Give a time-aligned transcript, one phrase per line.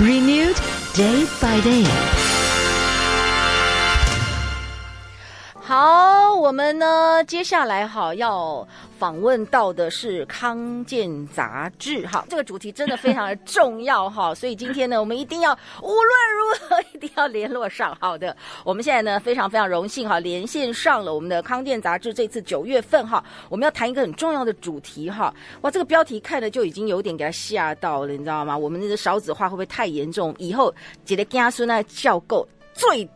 [0.00, 0.56] renewed
[0.94, 1.84] day by day。
[5.62, 6.09] 好，
[6.40, 8.66] 我们呢，接下来哈要。
[8.98, 17.96] 访问到的是康健杂志，哈，这个主题真的非常的重要哈，所以今天呢，我们一定要无论如何一定要联络上。
[17.98, 22.12] 好的，我们现在呢非常非常荣幸哈，连线上了我们的康健杂志。
[22.12, 25.32] 这次九月份哈，我们要谈一个很重要的主题哈。
[25.62, 28.54] 哇，这个标题看了就已经有点给他吓到了，你知道吗？
[28.54, 30.34] 我们那个少子化会不会太严重？
[30.36, 30.70] 以后
[31.06, 33.08] 觉得家孙那教够最。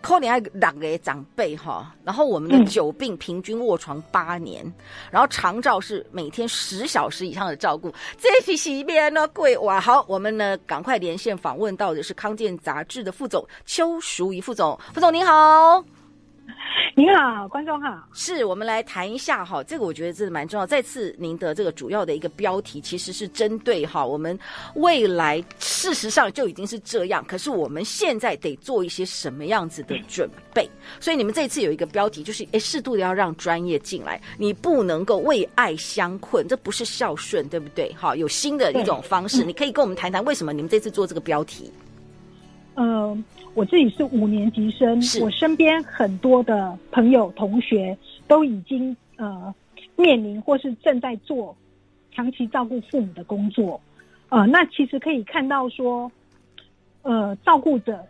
[0.00, 4.72] 可能要两个长辈哈，然后我们的久病平均卧床八年，嗯、
[5.10, 9.80] 然后长照是每天十小时以上的照顾，这是西边呢贵哇！
[9.80, 15.97] 好，我们呢赶快连线访问到的是康健杂志的副总邱淑仪副总，副总您好。
[16.96, 20.66] 您好，观众好，是我们来谈一下哈，这个我觉得真的蛮重要。
[20.66, 24.36] 再次，您的这个主要的一个标题其实是针对哈我们
[24.74, 30.68] 未来，事实上就已经是这样，可是我们现在得做一些什么样子的准备？
[30.98, 37.92] 所以你们这次有一个标题，就是诶，适度的要让专业进来，你不能够为爱相困，这不是孝顺，对不对？
[37.92, 41.70] 哈，有新的一种方式，你可以跟我们谈谈为什么你们这次做这个标题？
[42.74, 43.18] 嗯、呃。
[43.58, 49.52] 我自己是五年级生，我身边很多的朋友同学都已经呃
[49.96, 51.56] 面临或是正在做
[52.14, 53.80] 长期照顾父母的工作，
[54.28, 56.08] 呃，那其实可以看到说，
[57.02, 58.00] 呃，照顾者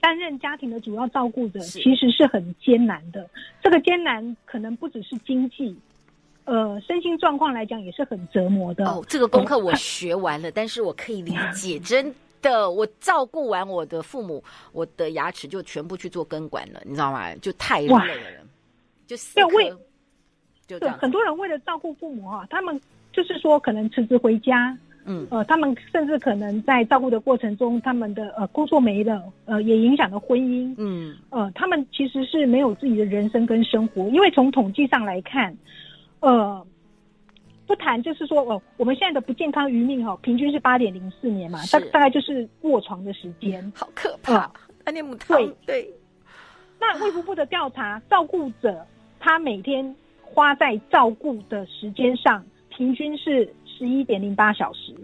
[0.00, 3.28] 担任家庭的主要照顾者其实是很艰难的。
[3.62, 5.76] 这个艰难可能不只是经济，
[6.44, 8.86] 呃，身心状况来讲也是很折磨的。
[8.86, 12.14] 哦，这个功课我学完了，呃，但是我可以理解， 真。
[12.46, 14.42] 的，我照顾完我的父母，
[14.72, 17.34] 我的牙齿就全部去做根管了，你知道吗？
[17.36, 18.42] 就太累了，
[19.06, 19.48] 就四颗，
[20.66, 20.96] 就这样。
[20.98, 22.80] 很多人为了照顾父母哈，他们
[23.12, 35.56] 就是说可能辞职回家，嗯，呃，他们甚至可能在照顾的过程中，他们的呃工作没了，呃，也影响了婚姻，嗯，呃，他们其实是没有自己的人生跟生活，因为从统计上来看，
[36.20, 36.66] 呃。
[37.66, 44.48] 不谈，就是说，哦，我们现在的不健康余命哈，平均是八点零四年嘛，大大概就是卧床的时间，好可怕。
[44.84, 45.90] 安尼姆对对。
[46.78, 48.86] 那卫福部的调查，照顾者
[49.18, 54.94] 他每天花在照顾的时间上，平均是十一点零八小时。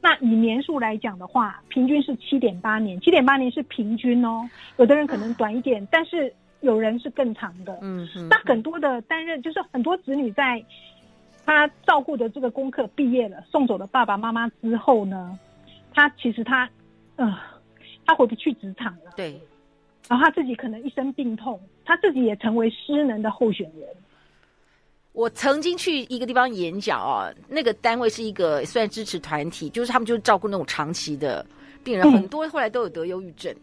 [0.00, 7.76] 那以年数来讲的话，平均是七点八年，七点八年是平均哦，有的人可能短一点，但是有人是更长的。
[7.82, 8.28] 嗯嗯。
[8.28, 10.64] 那很多的担任，就是很多子女在。
[11.46, 15.38] 他照顾的这个功课毕业了，送走了爸爸妈妈之后呢，
[15.92, 16.68] 他其实他，
[17.16, 17.38] 呃，
[18.06, 19.12] 他回不去职场了。
[19.16, 19.40] 对，
[20.08, 23.88] 然后他自己可能一生病痛，他自己也成为失能的候选人。
[25.12, 31.44] 我曾经去一个地方演讲啊，那个单位是一个算支持团体，就是他们就是照顾那种长期的
[31.84, 33.54] 病人，嗯、很多后来都有得忧郁症，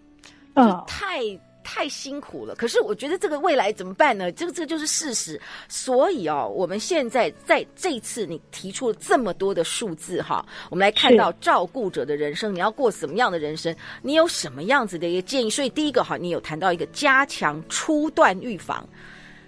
[0.53, 1.19] 嗯、就太。
[1.63, 4.31] 太辛苦了，可是我觉得这个未来怎么办呢？
[4.31, 5.39] 这个这个就是事实。
[5.67, 13.75] 所以哦，我们现在在这次你提出了这么多的数字哈，我们来看到照顾者的人生，你要过什么样的人生？
[14.01, 15.49] 你有什么样子的一个建议？
[15.49, 18.87] 所以第一个哈，你有谈到一个加强初段预防。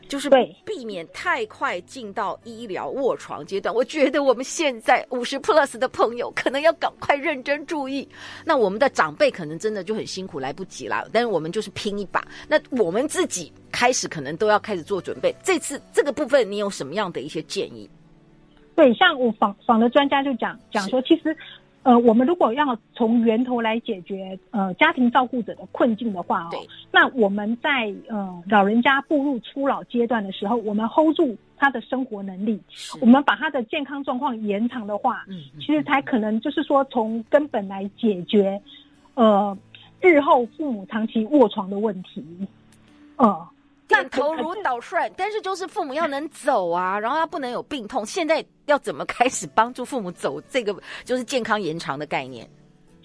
[0.08, 0.30] 就是
[0.66, 3.74] 避免太快进到医疗卧床阶段。
[3.74, 8.08] 我觉得我们现在五十 plus 的朋友可能要赶快认真注意。
[8.46, 11.08] 那我们的长辈可能真的就很辛苦，来不及了。
[11.12, 12.24] 但是我们就是拼一把。
[12.48, 15.36] 那我们自己开始可能都要开始做准备。
[15.44, 17.90] 这次这个部分，你有什么样的一些建议？
[18.76, 21.36] 对，像我访访的专家就讲讲说，其实。
[21.84, 32.60] 呃，我们如果要从源头来解决呃家庭照顾者的困境的话哦，那我们在呃老人家步入初老阶段的时候，我们 hold 住他的生活能力，
[33.02, 38.62] 我们把他的健康状况延长的话，嗯，其实才可能就是说从根本来解决
[39.16, 39.58] 呃
[40.02, 42.26] 日后父母长期卧床的问题，
[43.18, 43.48] 呃。
[43.94, 48.06] 点头如捣蒜，但是就是父母要能走啊，然后他不能有病痛。
[48.06, 50.42] 现在要怎么开始帮助父母走？
[50.42, 52.48] 这个就是健康延长的概念。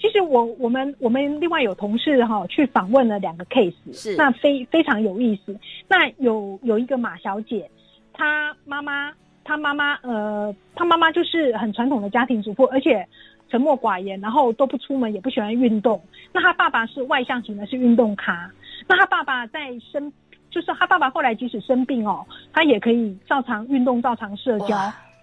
[0.01, 5.59] 其实我我们我们另外有同事哈去访问了两个 case，是那非非常有意思。
[5.89, 7.69] 那有有一个马小姐，
[8.13, 9.13] 她妈妈
[9.45, 13.05] 她妈妈呃她妈妈就是很传统的家庭主妇，而且
[13.51, 16.01] 沉默寡言，然后都不出门，也不喜欢运动。
[16.33, 18.51] 那她爸爸是外向型的，是运动咖。
[18.87, 20.11] 那他爸爸在生，
[20.51, 24.77] 就是他爸爸后来即使生病哦，他也可以照常运动，照常社交。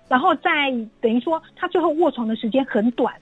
[0.07, 3.13] 然后在等于说，他最后卧床的时间很短，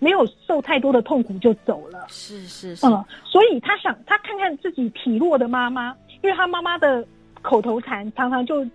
[0.00, 2.06] 没有受太多的痛苦就走了。
[2.08, 7.06] 是是是，嗯，所以他想他看看自己体弱的妈妈，因为他妈妈的
[7.42, 8.66] 口头禅常常就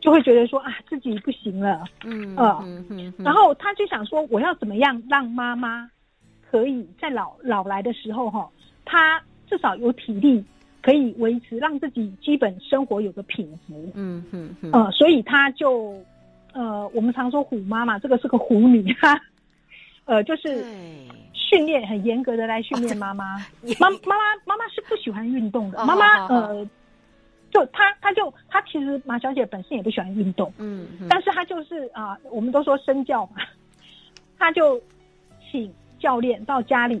[0.00, 5.90] 就会觉得说啊自己不行了，嗯嗯嗯，然后他就想说我要怎么样让妈妈
[6.48, 8.48] 可以在老老来的时候哈，
[8.84, 10.44] 他至少有体力
[10.82, 16.02] 可以维持，让自己基本生活有个品质，嗯嗯嗯，呃，所以他就。
[16.52, 19.16] 呃，我们常说虎妈妈，这个是个虎女哈，
[20.04, 20.64] 呃，就是
[21.32, 23.38] 训练很严格的来训练妈妈。
[23.78, 26.68] 妈妈妈妈妈是不喜欢运动的，妈妈呃，
[27.52, 33.36] 就她她就她其实马小姐本身也不喜欢运动，嗯，但是她就是啊、呃，我们都说身教嘛，
[34.36, 34.82] 她就
[35.52, 37.00] 请教练到家里，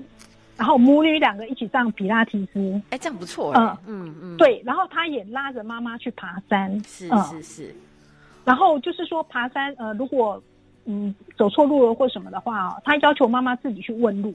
[0.60, 7.74] 然后母女两个一起上皮拉提斯，哎，这样不错，嗯嗯嗯，对，然后他也拉着妈妈去爬山，是是是。
[8.44, 10.38] 然后就是说爬山，呃，如果
[10.84, 14.34] 嗯走错路了或什么的话哦，他要求妈妈自己去问路，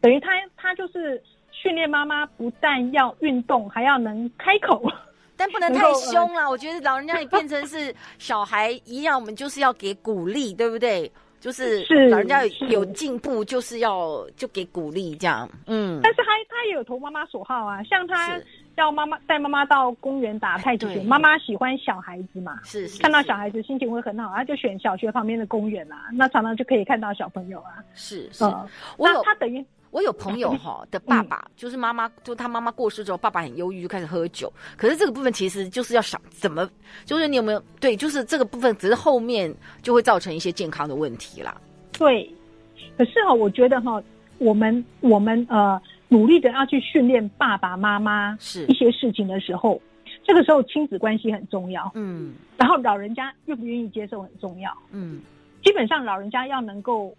[0.00, 1.22] 等于他他就是
[1.52, 4.82] 训练妈妈不但要运动，还要能开口，
[5.36, 6.40] 但不能太凶了。
[6.40, 11.08] 呃、我觉得老人家也变成是小孩一样，我们就是要给鼓励，对不对？
[11.44, 15.46] 就是老人家有进步，就是要就给鼓励这样。
[15.66, 18.40] 嗯，但是他他也有投妈妈所好啊，像他。
[18.76, 29.64] 叫妈妈带妈妈到公园打太极拳，妈妈喜欢小孩子嘛，是，看到小孩子心情会很好，他就选小学旁边的公园啊，那常常就可以看到小朋友啊，是是，呃、我有他等于
[29.94, 34.52] 我有朋友哈的爸爸，嗯、就是妈妈就他妈妈过世之后，爸爸很忧郁，就开始喝酒。
[34.76, 36.68] 可是这个部分其实就是要想怎么，
[37.04, 41.56] 就是你有没有对，就是这个部分只是后面就会造成一些健康的问题啦。
[41.92, 42.28] 对，
[42.98, 44.02] 可是哈，我觉得哈，
[44.38, 45.80] 我们我们呃。
[46.08, 49.80] 努力的要去训练爸爸妈妈是一些事情的时候，
[50.22, 51.90] 这个时候亲子关系很重要。
[51.94, 54.70] 嗯，然后老人家愿不愿意接受很重要。
[54.92, 55.22] 嗯，
[55.64, 57.12] 基本上老人家要能够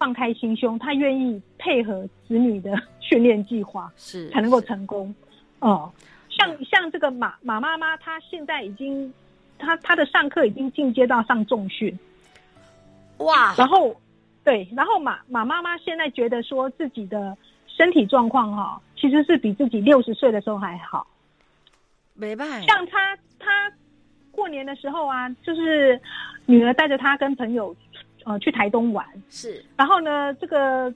[0.00, 5.14] 放开心胸，他愿意配合子女的训练计划，是才能够成功。
[5.60, 9.12] 哦、嗯，像像这个马马妈妈，她现在已经，
[9.58, 11.96] 她她的上课已经进阶到上重训。
[13.18, 13.94] 哇，然后
[14.42, 17.36] 对，然后马马妈妈现在觉得说自己的。
[17.72, 21.06] 身体状况哈，其实是比自己六十岁的时候还好。
[22.12, 23.72] 没办法，像她她
[24.30, 25.98] 过年的时候啊，就是
[26.44, 27.74] 女儿带着她跟朋友
[28.24, 29.64] 呃去台东玩，是。
[29.76, 30.92] 然后呢，这个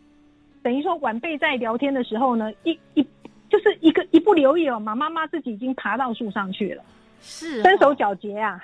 [0.62, 3.06] 等于说晚辈在聊天的时候呢，一一
[3.50, 6.82] 就是一个一不留意哦，马妈妈自己已经爬到树上去了，
[7.20, 8.62] 是、哦，身手矫捷啊。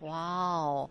[0.00, 0.90] 哇哦。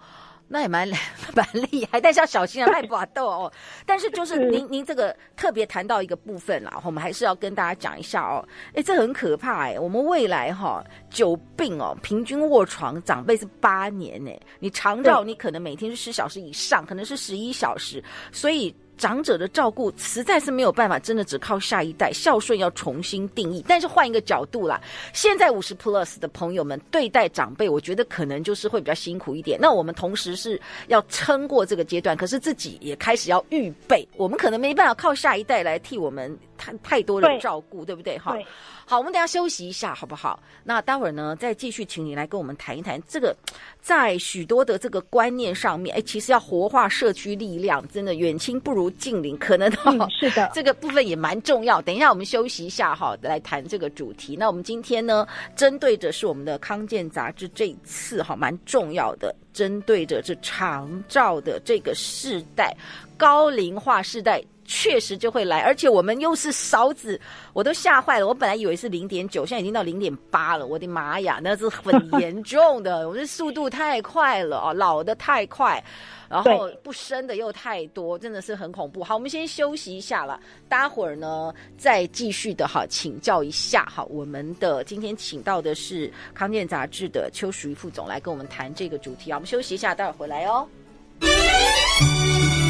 [0.51, 0.85] 那也蛮
[1.33, 3.51] 蛮厉害，但是要小心啊，太不好斗哦。
[3.87, 8.45] 但是就是您您这个特别谈到一个部分啦，我们还是要跟大家讲一下哦。
[8.73, 14.31] 哎，这很可怕哎，我们未来哈久病哦，平均卧床长辈是八年呢。
[14.59, 18.75] 你长照你可能每天是十小时以上，可能是十一小时，所以。
[19.01, 23.65] 长者的照顾实在是没有办法，真的只靠下一代孝顺要重新定义。
[23.67, 24.79] 但是换一个角度啦，
[25.11, 29.57] 现在五十 plus 的朋友们对待长辈，我觉得可能就是会比较辛苦一点。
[29.59, 38.19] 那我们同时是要撑过这个阶段，可是自己也开始要预备，我们可能没办法靠下一代来替我们太太多人照顾，对，对不对？
[38.19, 38.37] 哈。
[38.85, 40.37] 好，我们等下休息一下，好不好？
[40.65, 43.33] 那待会儿呢，再继续请你来跟我们谈一谈这个，
[43.81, 51.81] 在许多的这个观念上面，哎，其实要活化社区力量，真的远亲不如近邻，可能哈、哦嗯，是的，这个部分也蛮重要。
[51.81, 54.35] 等一下我们休息一下哈，来谈这个主题。
[54.35, 62.75] 那我们今天呢，针对着是我们的康健杂志这一次哈，蛮重要的，针对着这长照的这个世代，
[63.17, 64.43] 高龄化世代。
[64.73, 67.19] 确实就会来，而且我们又是勺子，
[67.51, 68.25] 我都吓坏了。
[68.25, 70.65] 我本来以为是零点九，现在已经到零点八了。
[70.65, 73.09] 我的妈呀，那是很严重的。
[73.09, 75.83] 我这速度太快了啊，老的太快，
[76.29, 79.03] 然后不生的又太多，真的是很恐怖。
[79.03, 89.35] 好，我们先休息一下了，待会儿呢再继续的哈，请教一下哈，我们的今天请到的是康健杂志的邱淑仪副总来跟我们谈这个主题啊。
[89.35, 90.65] 我们休息一下，待会儿回来哦。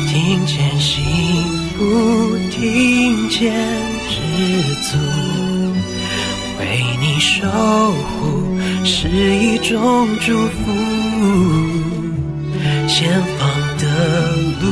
[0.07, 1.40] 听见幸
[1.81, 3.51] 不，听见
[4.07, 4.13] 知
[4.83, 4.99] 足，
[6.59, 6.61] 为
[7.01, 7.41] 你守
[7.91, 10.57] 护是一种祝福。
[12.87, 13.83] 前方的
[14.61, 14.63] 路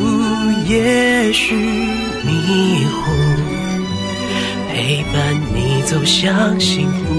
[0.67, 3.11] 也许迷糊，
[4.71, 5.17] 陪伴
[5.55, 7.15] 你走向幸福。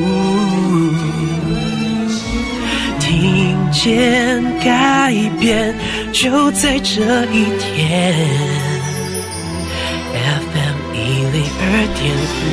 [3.00, 5.74] 听见改变
[6.12, 8.79] 就在这一天。
[11.00, 11.64] 一零二
[11.96, 12.14] 点
[12.44, 12.52] 五，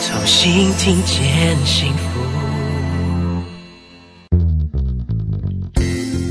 [0.00, 2.00] 重新听见幸福。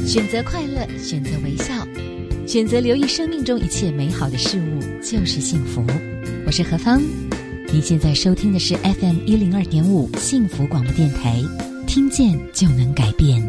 [0.07, 1.87] 选择快乐，选择微笑，
[2.47, 5.85] 选择留意生命中一切美好的事物，就是幸福。
[6.47, 6.99] 我是何芳，
[7.71, 11.39] 你现在收听的是 FM 一零二点五幸福广播电台，
[11.85, 13.39] 听见就能改变。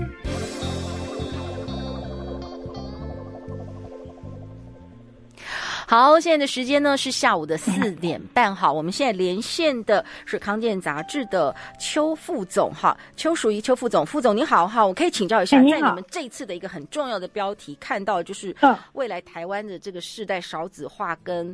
[5.91, 8.55] 好，现在的时间呢是下午的四点半。
[8.55, 18.55] 好，我们现在连线的是康健杂志的邱副总，哈，邱淑怡邱副总，副总你好，哈，我可以请教一下，在你们这次的一个很重要的标题，看到就是
[18.93, 21.53] 未来台湾的这个世代少子化跟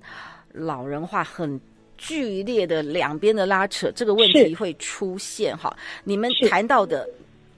[0.52, 1.58] 老人化很
[1.96, 5.74] 剧烈的两边的拉扯，这个问题会出现，哈，
[6.04, 7.08] 你们谈到的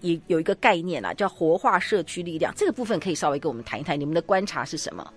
[0.00, 5.12] 也有一个概念啊，叫活化社区力量，这个部分可以稍微跟我们谈一谈，你们的观察是什么？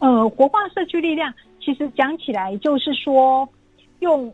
[0.00, 3.46] 呃，活化社区力量，其实讲起来就是说，
[3.98, 4.32] 用，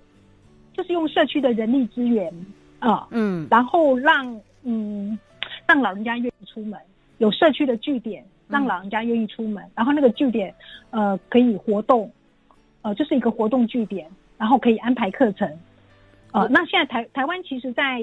[0.72, 2.32] 就是用社区的人力资源
[2.78, 5.18] 啊，呃、嗯，然后让嗯，
[5.66, 6.80] 让老人家愿意出门，
[7.18, 10.54] 有社区的据点，让老人家愿意出门，嗯、然后那个据点
[10.90, 12.08] 呃可以活动，
[12.82, 14.08] 呃，就是一个活动据点，
[14.38, 15.48] 然后可以安排课程，
[16.30, 18.00] 呃，嗯、那现在台台湾其实在，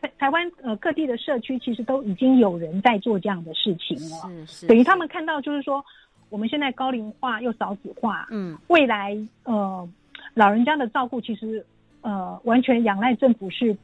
[0.00, 5.84] 在台台湾呃各地的社区其实都已经有人在做这样的事情了，是是，等于他们看到就是说。
[6.30, 9.86] 我们现在高龄化又少子化，嗯，未来呃
[10.34, 11.64] 老人家的照顾其实
[12.00, 13.76] 呃完全仰赖政府是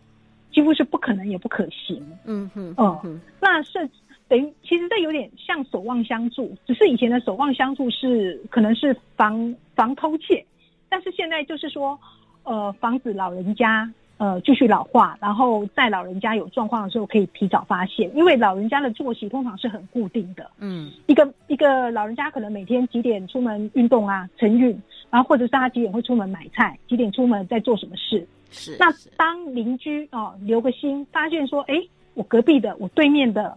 [0.53, 3.89] 几乎是不可能也不可行，嗯哼，嗯、呃，那是
[4.29, 10.45] 等于其实这有点像守望相助，只是以前的守望相助是可能是防防偷窃，
[10.89, 11.99] 但是现在就是说
[12.45, 13.93] 呃防止老人家。
[14.19, 20.51] 呃，继续老化，然后在老人家有状况的时候可以提早发现，因为老人家的作息通常是很固定的。
[20.59, 24.71] 嗯，一个一个老人家可能每天几点出门运动啊，晨运，
[25.11, 28.27] 然后或者是他几点会出门买菜，几点出门在做什么事。
[28.51, 28.87] 是，那
[29.19, 31.75] 当邻居哦留个心，发现说，哎，
[32.15, 33.55] 我隔壁的，我对面的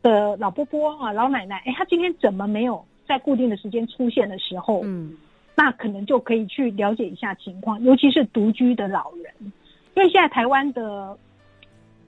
[0.00, 5.14] 的老伯伯啊，老奶奶，哎，他今天怎么没有在固定的时间出现的时候，嗯。
[5.62, 9.52] 那可能就可以去了解一下情况，尤其是独居的老人，
[9.94, 11.14] 因为现在台湾的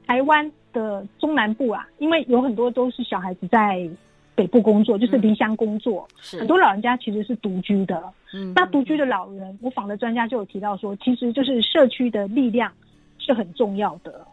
[0.06, 3.86] 台湾的中南部啊，因为有很多都是小孩子在
[4.34, 8.02] 北部工作，就是离乡工作，嗯、很多老人家其实是独居的。
[8.32, 12.72] 嗯，那独居的老人，我访的专家就有提到说，其实就是社区的力量
[13.18, 14.26] 是很重要的。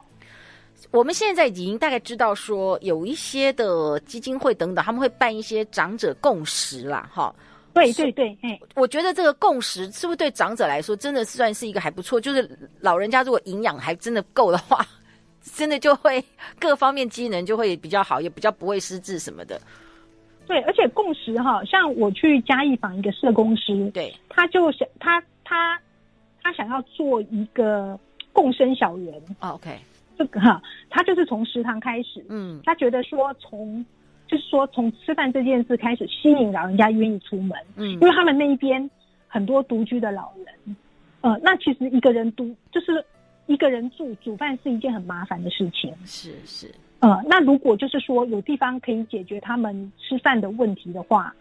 [0.92, 7.36] 我们现在已经大概知道说，有一些的基金会等等，他们会办一些长者共识啦，哈。
[7.80, 12.20] 对对对，哎，我觉得这个共识是不是对长者来说，真的算是一个还不错？
[12.20, 14.86] 就是老人家如果营养还真的够的话，
[15.42, 16.24] 真的就会
[16.60, 19.60] 各方面机能就会比较好，也比较不会失智什么的。
[20.48, 25.80] 对，而且共识哈，像我去嘉义访一个社工师，对，他就想他他
[26.42, 28.00] 他想要做一个
[28.34, 29.14] 共生小园。
[29.40, 29.78] 哦，OK，
[30.18, 33.86] 这个哈，他就是从食堂开始，嗯，他觉得说从。
[34.30, 38.88] 就是说，从吃饭这件事开始吸引老人家愿意出门，嗯，因为他们那一边
[39.28, 40.76] 很多独居的老人，
[41.22, 43.04] 呃，那其实一个人独就是
[43.48, 51.34] 一个人住煮饭是一件很麻烦的事情，是是，呃，那如果就是说有地方可以解决他们吃饭的问题的话，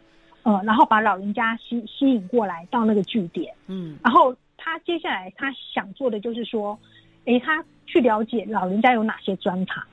[0.45, 6.79] 呃，然后把老人家吸吸引过来到那个据点，嗯，然后他接下来他想做的就是说，
[7.27, 9.85] 诶，他去了解老人家有哪些专长。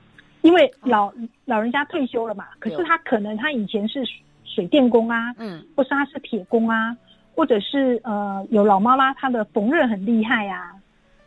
[0.42, 1.12] 因为老
[1.44, 4.04] 老人家退休了嘛，可是他可能他以前是
[4.44, 6.96] 水电工啊，嗯，或是他是铁工啊，
[7.34, 10.72] 或者是呃有老妈妈她的缝纫很厉害啊，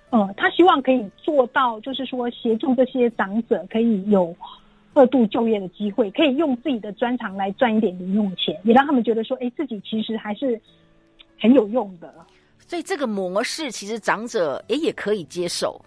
[0.09, 4.35] 呃，他希望可以做到，就是说协助这些长者可以有
[4.93, 10.59] 二度就业的机会，可以用自己的专长来赚一点零用钱，也让他们觉得说，哎，自己其实还是
[11.39, 12.13] 很有用的。
[12.57, 15.79] 所以这个模式其实长者也也可以接受。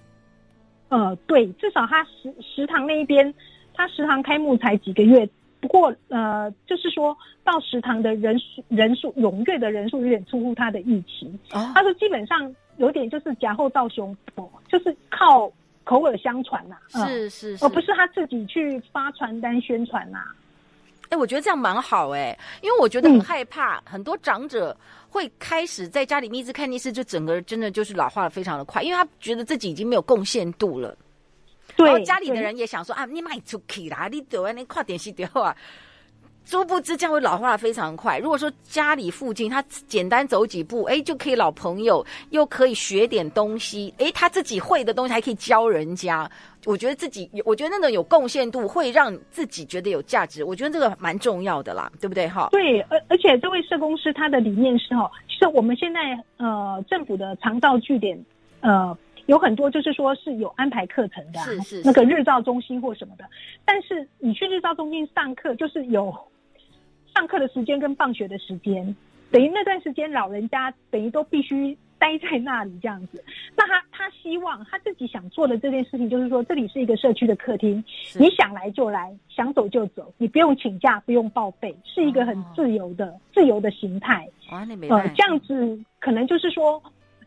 [0.92, 3.32] 呃，对，至少他食食堂那一边，
[3.72, 5.26] 他食堂开幕才几个月，
[5.58, 11.26] 不过呃，就是说到食堂的人数人数踊跃的人数有点出乎他的预期。
[11.52, 14.14] 哦、他说基本上有点就是假后到熊，
[14.68, 15.50] 就是靠
[15.84, 20.36] 口耳相传呐、啊，是是，是，而不是他自己去发传单宣传呐、啊。
[21.12, 24.74] 哎，我觉得这样蛮好哎，因为我觉得很害怕，嗯、很多长者
[25.10, 30.96] 会开始在家里面一直看电视，就整个真的就是老化的非常的快，因为他觉得自己已经没有贡献度了。
[31.76, 35.54] 对，然后家里的人也想说啊，你卖出去啦，你得啊，你快点洗掉啊，
[36.46, 38.18] 殊不知这样会老化的非常快。
[38.18, 46.30] 如果说家里附近他简单走几步，哎，就可以老朋友，又可以学点东西，哎，他自己会的东西还可以教人家。
[46.64, 52.28] 我觉得自己，我觉得那种有贡献度会让自己觉得有价值，我觉得这个蛮重要的啦，对不对？
[52.28, 56.00] 哈，对，而而且这位社工师他的理念是哈，其实我们现在
[56.36, 58.16] 呃政府的长照据点
[58.60, 63.24] 呃有很多就是说是有安排课程的，啊，是，是是，那个日照中心或什么的，
[63.64, 66.14] 但是你去日照中心上课，就是有
[67.14, 68.96] 上课的时间跟放学的时间，
[69.30, 71.76] 等于那段时间老人家等于都必须。
[72.02, 73.22] 待在那里这样子，
[73.54, 77.82] 那他他希望他自己想做的这件事情，就是说这里是一个社区的客厅，
[78.18, 84.28] 你想来就来，想走就走，你不用请假，不用报备，是一个很自由的、哦、自由的形态。
[84.50, 86.82] 啊，那没呃，这样子可能就是说，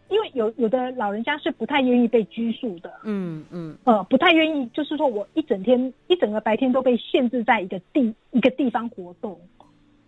[0.09, 9.31] 因为有有的老人家是不太愿意被拘束的，嗯嗯，呃，不太愿意，就是说我一整天一整个白天都被限制在一个地一个地方活动，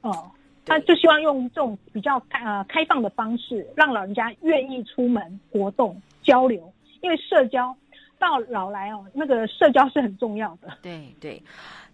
[0.01, 0.31] 哦、呃。
[0.67, 6.71] 他就希望用这种比较开呃开放的方式，让老人家愿意出门活动交流，
[7.01, 7.75] 因为社交
[8.19, 10.77] 到老来哦，那个社交是很重要的。
[10.81, 11.41] 对对，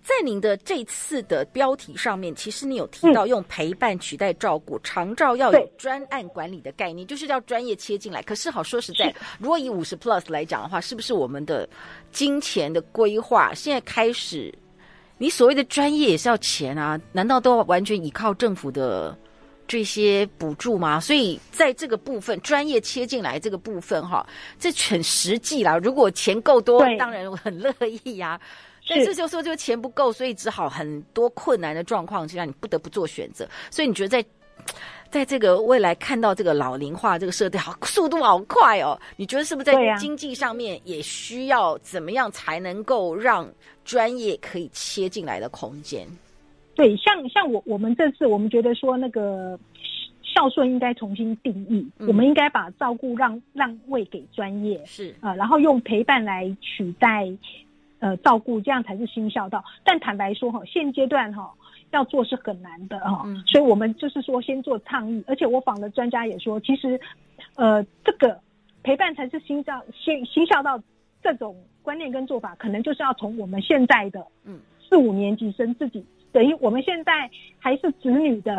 [0.02, 8.24] 在您的这次的标题上面，其实你有提到用陪伴取代照顾，嗯、长照要有专案管理的概念，就是要专业切进来。
[8.24, 11.70] 可是好说实在，如果以五十 plus 来讲的话，是不是我们的
[12.12, 14.52] 金钱的规划现在开始？
[15.18, 17.00] 你所谓的专业也是要钱啊？
[17.12, 19.18] 难道都要完全依靠政府的
[19.68, 21.00] 这些补助吗？
[21.00, 24.26] 所以在这个部分，专业切进来这个部分，哈，
[24.60, 25.78] 这很实际啦。
[25.78, 28.42] 如果钱够多，当然我很乐意呀、啊。
[28.90, 33.48] 但是就说这个钱不够，所以只好很多困难的状况，就让你不得不做选择。
[33.72, 34.26] 所以你觉得在？
[35.10, 43.48] 在这个未来看到这个老龄化这个设定好速度好快哦，你觉得是不是在经济上面也需要怎么样才能够让
[43.86, 46.08] 专业可以切进来的空间？
[46.74, 49.56] 对，像像我我们这次我们觉得说那个
[50.24, 57.32] 孝顺应该重新定义，嗯、我们应该把照顾让让位给专业是啊、呃，然后用陪伴来取代
[58.00, 59.64] 呃照顾，这样才是新孝道。
[59.84, 61.54] 但坦白说哈，现阶段哈。
[61.94, 67.00] 要做是很难的哈，嗯、所以我们就是说先做倡议，而且我访的专家也说，其实，
[67.56, 68.40] 呃，这个
[68.84, 70.82] 陪伴才是新教新新孝道
[71.22, 74.60] 这种观念跟做法，可能就是要从我们现在的嗯。
[74.90, 77.28] 四五年级生自己，等于我们现在
[77.58, 78.56] 还是子女的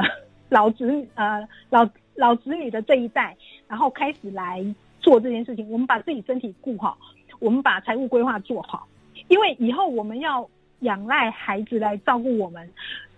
[0.49, 3.37] 老子女呃老老子女的这一代，
[3.69, 4.65] 然后开始来
[4.99, 5.71] 做这件事情。
[5.71, 6.99] 我们把自己身体顾好，
[7.39, 8.89] 我们把财务规划做好，
[9.29, 10.49] 因为以后我们要
[10.85, 12.67] 仰赖孩子来照顾我们。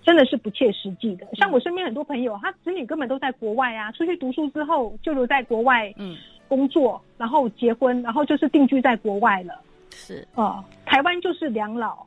[0.03, 1.27] 真的是不切实际的。
[1.33, 9.61] 像我身边很多朋友，他子女根本都在国外啊，出去读书之后就留在国外，嗯，工作，然后结婚，然后就是定居在国外了。
[9.91, 12.07] 是哦，台湾就是两老。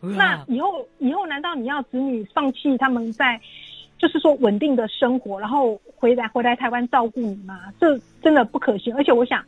[0.00, 3.38] 那以后以后难道你要子女放弃他们在，
[3.98, 7.70] 就是说稳定的生活，然后回来回来台湾照顾你吗？
[7.78, 8.96] 这真的不可行。
[8.96, 9.44] 而且我想。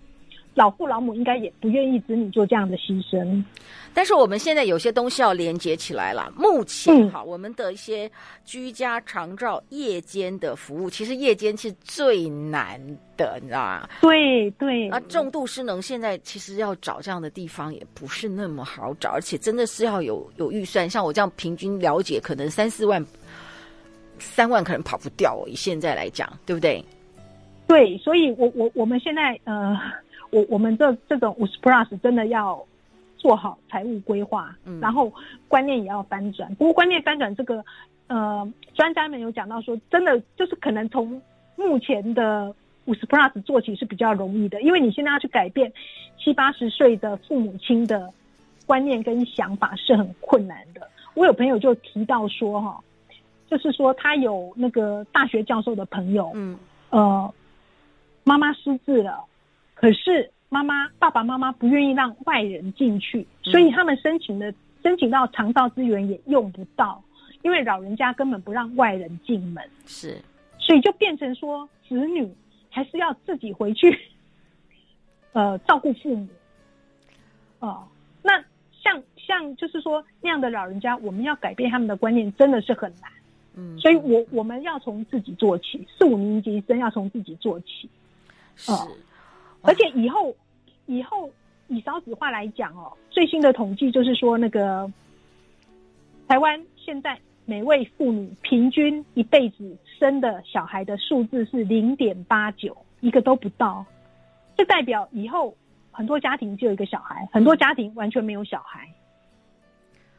[0.57, 3.45] 老父老母应该也不愿意子女做这样的牺牲，
[3.93, 6.33] 但是我们现在有些东西要连接起来了。
[6.35, 8.11] 目前哈，嗯、我们的一些
[8.47, 12.81] 居家长照夜间的服务，其实夜间是最难
[13.19, 13.87] 的，你知道吗？
[14.01, 14.89] 对对。
[14.89, 20.89] 那重度失能现在其实要找这样的地方也不是那么好找，而且真的是要有有预算。
[20.89, 23.05] 像我这样平均了解，可能三四万、
[24.19, 25.45] 三万可能跑不掉。
[25.47, 26.83] 以现在来讲，对不对？
[27.67, 29.77] 对，所以我我我们现在呃。
[30.31, 32.65] 我我们这这种五十 plus 真的要
[33.17, 35.13] 做好财务规划，嗯，然后
[35.49, 36.55] 观念也要翻转。
[36.57, 37.65] 不过观念翻转这个，
[38.09, 41.21] 呃，专家们有讲到说，真的就是可能从
[41.57, 45.73] 目前的五十 plus 做起是比较容易的，因为你现在要去改变
[46.19, 48.13] 七八十岁的父母亲的
[48.67, 50.89] 观念跟想法是很困难的。
[51.15, 52.81] 我有朋友就提到说，哈，
[53.49, 56.59] 就是说他有那个大学教授的朋友，嗯，
[56.91, 57.35] 呃，
[58.23, 59.25] 妈妈失智了。
[59.77, 67.03] 可是妈妈、爸爸妈妈不愿意让外人进去，所以他们申请的申请到长照资源也用不到，
[67.43, 69.63] 因为老人家根本不让外人进门。
[69.85, 70.19] 是，
[70.59, 72.27] 所以就变成说，子女
[72.71, 73.99] 还是要自己回去，
[75.35, 76.27] 呃，照顾父母。
[77.59, 77.89] 哦、呃，
[78.23, 83.11] 那像像就是说那样的老人家，我们要改变他们的观念，真的是很难。
[83.57, 87.91] 嗯，所以我我们要从自己做起，四五年级生要从自己做起。
[88.57, 88.73] 是。
[88.73, 88.89] 呃
[89.67, 90.35] 而且以后，
[90.87, 91.29] 以后
[91.67, 94.91] 以少子化来讲哦，最新的统计就是说，那个
[96.29, 103.85] 台湾现在每位妇女平均一辈子生的小孩的数字是零点八九，一个都不到。
[104.57, 105.53] 这代表以后
[105.91, 108.89] 很多家庭只有一个小孩，很多家庭完全没有小孩。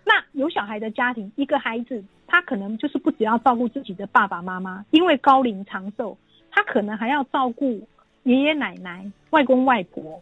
[0.03, 6.17] 那有小孩的家庭，一个孩子他可能就是不只要照顾自己的爸爸妈妈，因为高龄长寿，
[6.51, 7.87] 他可能还要照顾。
[8.27, 10.21] 爷爷奶奶、外公外婆，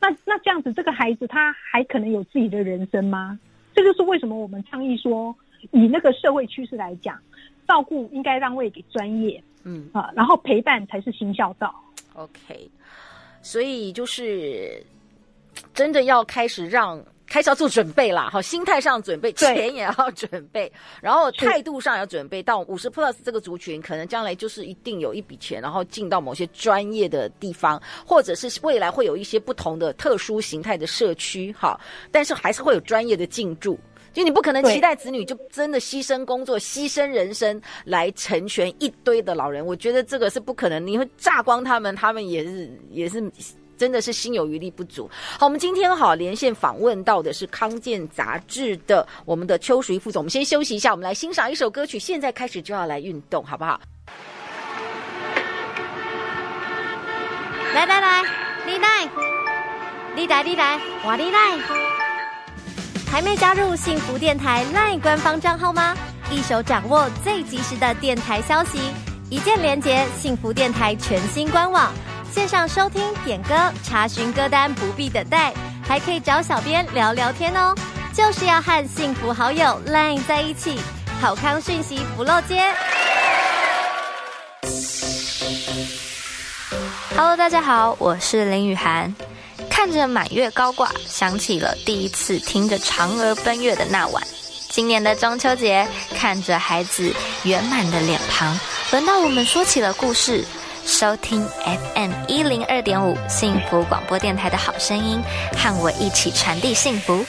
[0.00, 3.38] 那那这样子，这个孩子他还可能有自己的人生吗？
[3.74, 5.34] 这就是为什么我们倡议说，
[5.72, 7.18] 以那个社会趋势来讲，
[7.68, 11.74] 照顾应该让位给专业，嗯啊，然后陪伴才是新孝道。
[12.14, 12.70] OK，
[13.42, 14.82] 所以就是
[15.74, 17.02] 真的要开始让。
[17.32, 22.42] 开始要做准备啦，好，心态上准备，钱也要准备，然后态度上要准备。
[22.42, 33.78] 到五十 plus 这个族群，可能将来就是一定有一笔钱，然后进到某些专业的地方，或者是未来会有一些不同的特殊形态的社区，哈，但是还是会有专业的进驻。
[34.12, 40.86] 就你不可能期待子女就真的牺牲工作、牺牲人生来成全一堆的老人，我觉得这个是不可能。
[40.86, 43.24] 你会榨光他们，他们也是也是。
[43.82, 45.10] 真的是心有余力不足。
[45.40, 50.20] 好，我们今天好连线访问到的是康健杂志的我们的邱淑怡副总。
[50.20, 51.98] 我们先休息一下，我们来欣赏一首歌曲。
[51.98, 53.80] 现在开始就要来运动，好不好？
[57.74, 58.22] 来来来，
[58.64, 59.08] 你来，
[60.14, 61.58] 你来你来，我你来。
[63.10, 65.96] 还没加入幸福电台 LINE 官方账号吗？
[66.30, 68.78] 一手掌握最及时的电台消息，
[69.28, 71.92] 一键连接幸福电台全新官网。
[72.32, 75.52] 线上收听、点歌、查询歌单不必等待，
[75.86, 77.74] 还可以找小编聊聊天哦。
[78.14, 80.80] 就是要和幸福好友 LINE 在一起，
[81.20, 82.64] 好康讯息不漏接。
[87.14, 89.14] Hello，大家好，我是林雨涵。
[89.68, 94.22] 看着满月高挂，想起了第一次听着嫦娥奔月的那晚。
[94.70, 98.58] 今年的中秋节，看着孩子圆满的脸庞，
[98.90, 100.42] 轮到我们说起了故事。
[100.84, 105.20] 收听 FM 一零二点五幸福广播电台的好声音，
[105.56, 107.24] 和我一起传递幸福。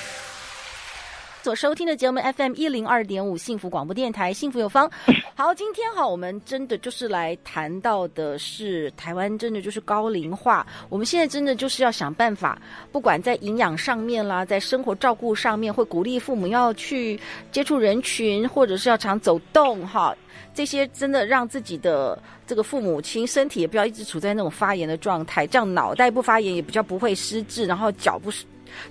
[1.44, 4.90] 所收听的节目 FM 一零二点五幸福广播电台，幸福有方。
[5.36, 10.66] 好，今天哈，我们真的就是来谈到的是台湾，真的就是高龄化。
[10.88, 12.58] 我们现在真的就是要想办法，
[12.94, 17.20] 不管在营养上面啦，在生活照顾上面，会鼓励父母要去
[17.52, 20.16] 接触人群，或者是要常走动哈。
[20.54, 28.32] 这些真的让自己的这个父母亲身体也不要一直处在那种发炎的状态，这样脑袋不发炎也比较不会失智，然后脚步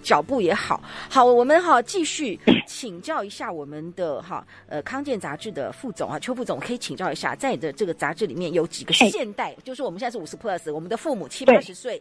[0.02, 0.82] 脚步也好。
[1.08, 12.00] 好，我们哈继续请教一下我们的哈呃康健杂志的副总啊邱副总，可以请教一下，在你的这个杂志里面有几个现代，就是我们现在是五十 plus，我们的父母七八十岁。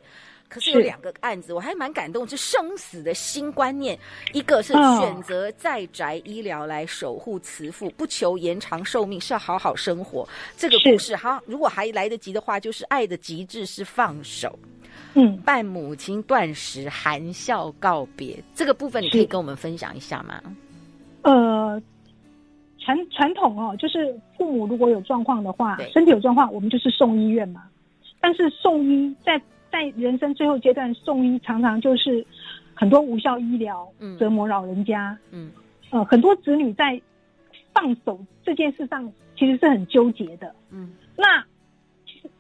[0.49, 3.97] 可是有两个案子，我还蛮感动，是生死的新观念。
[4.33, 10.27] 一个是选择在宅医疗来守护慈父，不求延长寿命，是要好好生活。
[10.57, 14.59] 这个故事，哈，如果还来得及的话，就是爱的极致是放手。
[15.13, 18.37] 嗯，伴母亲断食，含笑告别。
[18.53, 20.41] 这个部分你可以跟我们分享一下吗？
[21.23, 21.81] 呃，
[22.79, 27.63] 传传统哦，就是父母如果有状况的话，身体有状况，我们就是送医院嘛。
[28.19, 29.41] 但是送医在。
[29.71, 32.25] 在人生最后阶段送医，常常就是
[32.73, 33.87] 很多无效医疗
[34.19, 35.17] 折磨老人家。
[35.31, 35.49] 嗯，
[35.91, 37.01] 呃，很多子女在
[37.73, 40.53] 放手这件事上其实是很纠结的。
[40.71, 41.41] 嗯，那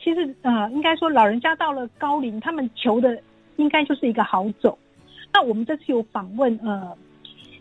[0.03, 3.21] 其实呃，应该说老人家到了高龄，他们求的
[3.57, 4.77] 应该就是一个好走。
[5.33, 6.95] 那我们这次有访问呃，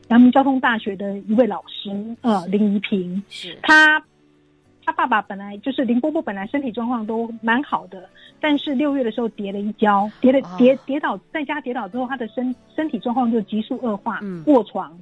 [0.09, 1.90] 阳明交通大学的一位老师
[2.22, 4.03] 呃林怡平，是他。
[4.83, 8.09] 他爸爸本来就是林伯伯，本来身体状况都蛮好的，
[8.40, 14.98] 但是六月的时候跌了一跤，跌了跌跌倒，在家跌倒之后，他的身身体状况就急速恶化，嗯，卧床。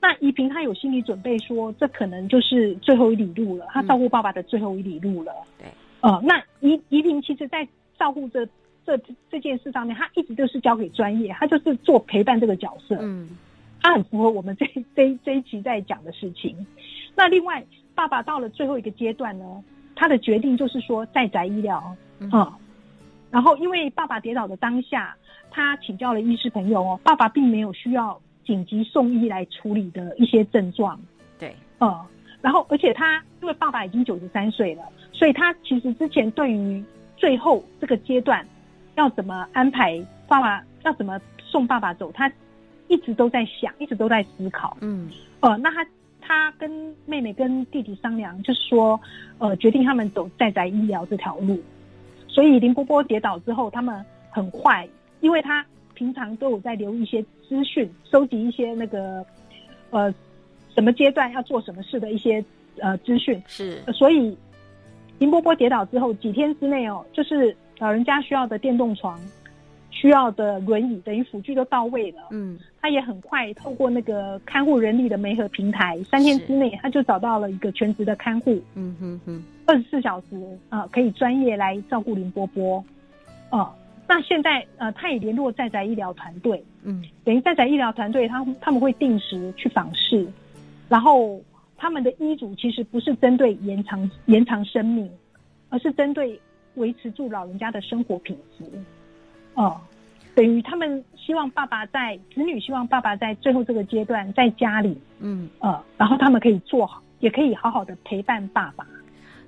[0.00, 5.32] 那怡平他有心理准备说，这可能就是最后一里路了，他照顾爸爸的最后一里路了。
[5.58, 5.68] 对，
[6.04, 7.66] 呃，那宜宜平其实在
[7.98, 8.46] 照顾这
[8.84, 8.98] 这
[9.30, 12.98] 这件事上面，他一直都是交给专业，他就是做陪伴这个角色。
[13.00, 13.30] 嗯，
[13.80, 16.66] 他很符合我们这这这一期在讲的事情。
[17.16, 17.64] 那另外。
[17.96, 19.44] 爸爸到了最后一个阶段呢，
[19.94, 22.52] 他的决定就是说在宅医疗，嗯，嗯，
[23.30, 25.14] 然后因为爸爸跌倒的当下，
[25.48, 31.00] 他请教了医师朋友哦，爸爸并没有需要紧急送医来处理的一些症状，
[31.38, 32.04] 对，嗯，
[32.44, 36.84] 然后而且他因为爸爸已经九十三岁了，所以他其实之前对于
[37.16, 38.46] 最后这个阶段
[38.96, 42.30] 要怎么安排爸爸要怎么送爸爸走，他
[42.88, 45.08] 一直都在想，一直都在思考，嗯，
[45.40, 45.86] 呃，那他。
[46.26, 48.98] 他跟妹妹跟弟弟商量，就是说，
[49.36, 51.60] 呃，决定他们走在宅医疗这条路。
[52.26, 54.88] 所以林波波跌倒之后，他们很快，
[55.20, 59.22] 因为他平常都有在留一些资讯，收集一些那个，
[59.90, 60.10] 呃，
[60.74, 62.44] 什么阶段要做什么事的一些
[62.78, 63.42] 呃资讯。
[63.46, 64.36] 是，所以
[65.18, 69.18] 林波波跌倒之后，几天之内哦，就是老人家需要的电动床。
[69.96, 80.36] 需要的轮椅等于辅具都到位了，嗯，他也很快透过那个看护人力的媒合平台，三天之内他就找到了一个全职的看护，嗯哼哼，二十四小时
[80.68, 82.84] 啊、呃、可以专业来照顾林波波，
[83.50, 83.74] 哦、呃，
[84.08, 90.26] 那现在呃，他也联络在宅医疗团队，嗯，等于在宅医疗团队，他他们会定时去访视，
[90.88, 91.40] 然后
[91.76, 95.10] 他们的医嘱其实不是针对延长延长生命，
[95.68, 96.40] 而是针对
[96.74, 98.64] 维持住老人家的生活品质，
[99.54, 99.80] 哦、呃，
[100.34, 108.86] 等于他们希望爸爸在子女希望爸爸在最后这个阶段在家里，嗯呃，然后他们可以做好，也可以好好的陪伴爸爸。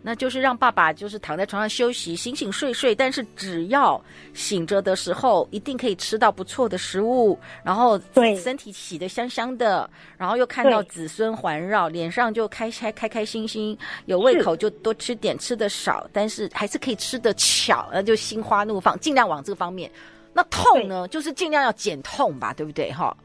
[0.07, 4.01] 那就是让爸爸就是躺在床上休息，醒醒睡睡，但是只要
[4.35, 19.91] 醒着的时候，一定可以吃到不错的食物，然后对身体洗得香香的，然后又看到子孙环绕，脸上就开开开开心心，有胃口就多吃点，吃的少，但是还是可以吃的巧，那就心花怒放，尽量往这个方面。
[20.33, 22.93] 那痛呢，就是尽量要减痛吧，对不对？
[22.93, 23.17] 哈，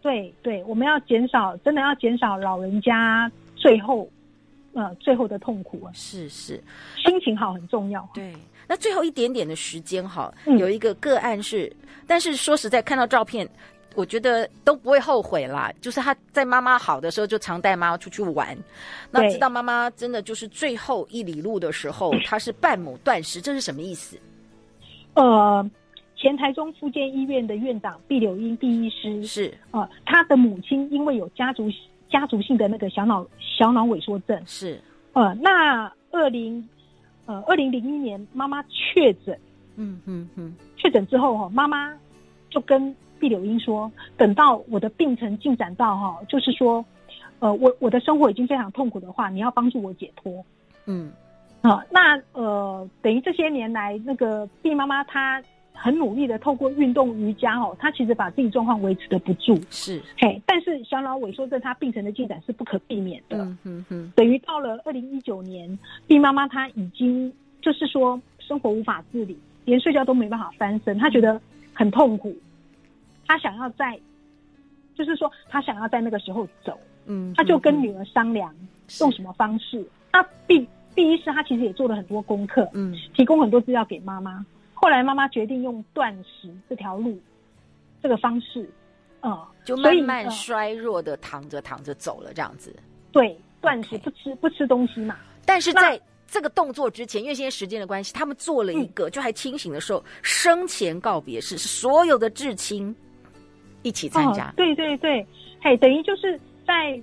[0.00, 4.08] 对对，我们要减少，真的要减少老人家最后。
[4.72, 6.62] 呃，最后的痛苦啊，是是，
[6.96, 8.08] 心情好很重要。
[8.14, 8.32] 对，
[8.68, 11.70] 那最后一点点的时间哈，嗯、有一个个案是，
[12.06, 13.48] 但是说实在，看到照片，
[13.96, 15.72] 我觉得都不会后悔啦。
[15.80, 18.56] 就是他在妈妈好的时候，就常带妈妈出去玩。
[19.10, 24.16] 那知道妈妈真的就是最后一里路的时候，他是半亩断食，这是什么意思？
[25.14, 25.68] 呃，
[26.14, 31.68] 前台中附健医院的院长毕柳英毕医师是呃，他的母亲因为有家族。
[32.10, 34.42] 家族性的那个小脑小脑萎缩症。
[34.44, 34.80] 是，
[35.12, 36.68] 呃，那二零
[37.26, 39.38] 呃二零零一年妈妈确诊，
[39.76, 41.96] 嗯嗯嗯，确诊之后哈，妈妈
[42.50, 46.84] 就跟毕柳英说，等到我的病程进展到哈，就是说，
[47.38, 50.44] 呃，我我的生活已经非常痛苦的话，你要帮助我解脱，
[50.86, 51.12] 嗯，
[51.62, 55.42] 啊、呃，那呃，等于这些年来那个毕妈妈她。
[55.82, 59.98] 很努力的透过运动瑜伽哦，他其实把自己状况维持的不住，是。
[60.18, 71.40] 嘿，但是小脑萎缩症他病程的进展是不可避免的，嗯嗯嗯，等于到了二零一九年，毕妈妈她已经就是说生活无法自理，连睡觉都没办法翻身，她觉得
[71.72, 72.36] 很痛苦，
[73.26, 73.98] 她想要在，
[74.94, 78.54] 就是说她想要在那个时候走，嗯，她就跟女儿商量
[79.00, 84.44] 用什么方式，那毕毕医师他其实也做了很多功课，嗯，提供很多资料给妈妈。
[84.80, 87.20] 后来妈妈决定用断食这条路，
[88.02, 88.68] 这个方式，
[89.20, 92.74] 嗯，就慢慢衰弱的躺着躺着走了这样子。
[93.12, 95.18] 对，断食不吃不吃东西嘛。
[95.44, 102.94] 但是在这个动作之前，因为现在时间的关系，他们做了一个，就还清醒的时候，生前告别式，是所有的至亲
[103.82, 104.50] 一起参加。
[104.56, 105.26] 对对对，
[105.60, 106.98] 嘿，等于就是在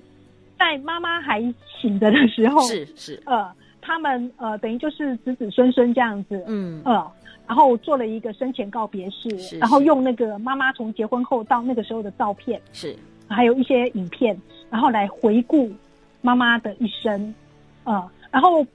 [0.58, 1.42] 在妈妈还
[1.80, 3.54] 醒着的时候，是是，呃，
[3.88, 7.10] 他们呃，等于就是子子孙孙这样子，嗯呃。
[7.47, 12.93] 然后做了一个生前告别式，是是然后用那个妈妈从结婚后到那个时候的照片，是，
[13.30, 14.38] 还有一些影片，
[14.69, 15.71] 然后来回顾
[16.19, 17.34] 妈妈的一生，
[17.86, 18.67] 呃，然后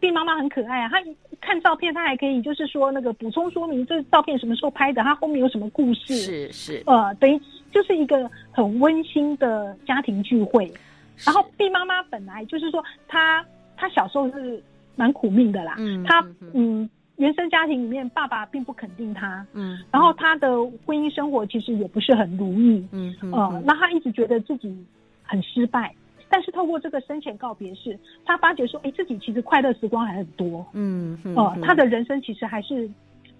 [0.00, 0.96] 毕妈妈很可爱啊，她
[1.40, 10.68] 看照片，她还可以就是说那个补充说明这照片什么时候拍的，她后面有什么故事，是是，呃，等于就是一个很温馨的家庭聚会。
[11.24, 13.46] 然后毕妈妈本来就是说她
[13.76, 14.62] 她小时候是
[14.96, 16.88] 蛮苦命的啦，嗯，她嗯。
[17.18, 24.84] 原生家庭里面，爸爸并不肯定他，嗯，然后他的婚姻生活其实也不是很如意，嗯嗯，呃，那他一直觉得自己
[25.22, 25.94] 很失败，
[26.28, 32.86] 但是透过这个生前告别式，他发觉说，哎，自己其实快乐时光还很多，嗯嗯，呃，他的人生其实还是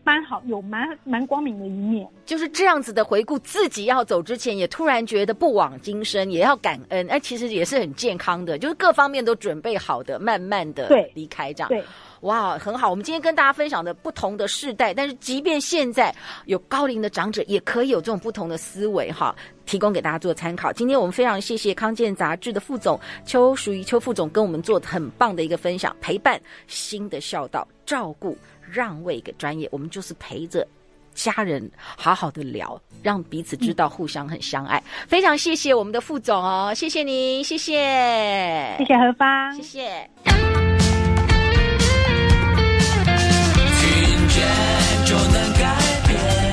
[0.07, 11.81] 蛮好，有蛮蛮光明的一面，就是这样子的回顾，自己要走之前，也突然觉得不枉今生，也要感恩，哎，其实也是很健康的，就是各方面都准备好的，慢慢的离开这样，对。
[11.81, 11.85] 对
[12.23, 12.89] 哇，很好！
[12.89, 16.13] 我们今天跟大家分享的不同的世代，但是即便现在
[16.47, 20.73] 有高龄的长者，也可以有这种不同的思维哈，提供给大家做参考。
[20.73, 28.37] 今天我们非常谢谢康健杂志的副总邱淑怡邱副总跟我们做的很棒的一个分享，陪伴新的孝道，照顾
[28.71, 30.67] 让位给专业我们就是陪着
[31.15, 34.83] 家人好好的聊让彼此知道互相很相爱。
[35.09, 38.75] 非常谢谢我们的副总哦谢谢您谢谢。
[38.79, 39.55] 谢谢何芳。
[39.57, 40.11] 谢谢。
[43.79, 44.47] 听见
[45.07, 45.77] 就能改
[46.07, 46.47] 变